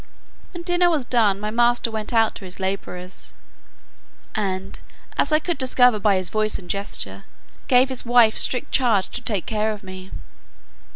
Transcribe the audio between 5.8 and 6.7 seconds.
by his voice and